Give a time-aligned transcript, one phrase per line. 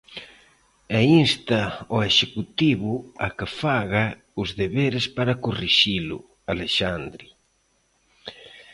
[0.97, 2.93] E insta ao executivo
[3.25, 4.05] a que faga
[4.41, 6.17] os deberes para corrixilo,
[6.53, 7.25] Alexandre...